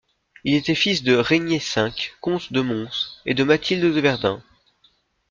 Il 0.45 0.55
était 0.55 0.73
fils 0.73 1.03
de 1.03 1.13
Régnier 1.13 1.59
V, 1.75 1.91
comte 2.21 2.51
de 2.51 2.61
Mons, 2.61 3.19
et 3.27 3.35
de 3.35 3.43
Mathilde 3.43 3.83
de 3.83 3.99
Verdun. 3.99 4.41